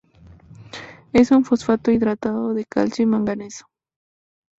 Es 1.13 1.29
un 1.29 1.45
fosfato 1.45 1.91
hidratado 1.91 2.55
de 2.55 2.65
calcio 2.65 3.03
y 3.03 3.05
manganeso. 3.05 3.67